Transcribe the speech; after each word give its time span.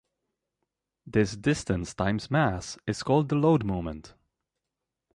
This 1.05 1.35
distance 1.37 1.93
times 1.93 2.31
mass 2.31 2.75
is 2.87 3.03
called 3.03 3.29
the 3.29 3.35
load 3.35 3.63
moment. 3.63 4.15